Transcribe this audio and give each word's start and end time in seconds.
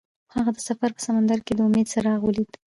هغه 0.33 0.51
د 0.55 0.59
سفر 0.67 0.89
په 0.95 1.01
سمندر 1.07 1.39
کې 1.45 1.53
د 1.55 1.59
امید 1.67 1.87
څراغ 1.91 2.19
ولید. 2.23 2.51